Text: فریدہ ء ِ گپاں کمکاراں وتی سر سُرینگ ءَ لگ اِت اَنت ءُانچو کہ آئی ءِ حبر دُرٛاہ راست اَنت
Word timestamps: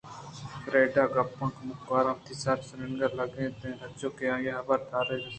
فریدہ 0.65 1.03
ء 1.03 1.09
ِ 1.09 1.13
گپاں 1.15 1.51
کمکاراں 1.55 2.15
وتی 2.17 2.33
سر 2.41 2.57
سُرینگ 2.67 3.01
ءَ 3.05 3.15
لگ 3.17 3.33
اِت 3.39 3.59
اَنت 3.63 3.79
ءُانچو 3.83 4.09
کہ 4.17 4.25
آئی 4.33 4.47
ءِ 4.49 4.57
حبر 4.59 4.79
دُرٛاہ 4.89 5.05
راست 5.07 5.11
اَنت 5.21 5.29